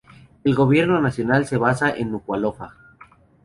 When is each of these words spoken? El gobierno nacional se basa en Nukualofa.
El 0.43 0.55
gobierno 0.55 0.99
nacional 0.99 1.45
se 1.45 1.57
basa 1.57 1.91
en 1.95 2.09
Nukualofa. 2.09 2.73